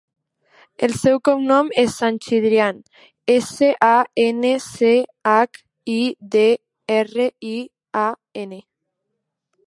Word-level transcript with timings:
El 0.85 0.93
seu 0.99 1.17
cognom 1.27 1.67
és 1.81 1.97
Sanchidrian: 2.03 2.79
essa, 3.33 3.69
a, 3.87 3.97
ena, 4.23 4.53
ce, 4.69 4.93
hac, 5.33 5.59
i, 5.97 5.99
de, 6.37 6.45
erra, 6.95 7.27
i, 7.51 7.53
a, 8.05 8.07
ena. 8.45 8.59